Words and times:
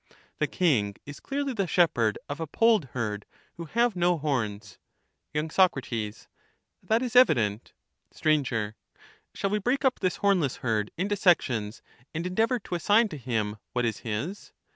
The 0.39 0.47
king 0.47 0.95
is 1.05 1.19
clearly 1.19 1.53
the 1.53 1.67
shepherd 1.67 2.17
of 2.27 2.39
a 2.39 2.47
polled 2.47 2.85
herd, 2.93 3.23
who 3.57 3.65
have 3.65 3.95
no 3.95 4.17
horns. 4.17 4.79
to 5.35 5.43
'^^. 5.43 5.73
Y. 5.75 6.09
Soc. 6.09 6.27
That 6.81 7.03
is 7.03 7.15
evident. 7.15 7.73
Str. 8.11 8.31
Shall 9.35 9.49
we 9.51 9.59
break 9.59 9.85
up 9.85 9.99
this 9.99 10.15
hornless 10.15 10.55
herd 10.65 10.89
into 10.97 11.15
sections, 11.15 11.83
and 12.15 12.25
endeavour 12.25 12.57
to 12.61 12.73
assign 12.73 13.09
to 13.09 13.17
him 13.19 13.57
what 13.73 13.85
is 13.85 13.99
his 13.99 14.51